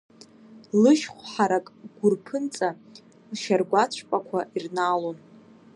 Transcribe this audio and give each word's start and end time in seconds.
Лышьхә 0.81 1.23
ҳарак 1.31 1.67
гәыр 1.97 2.15
ԥынҵа 2.23 2.69
лшьаргәацә 3.31 4.01
пақәа 4.09 4.39
ирнаалон. 4.55 5.17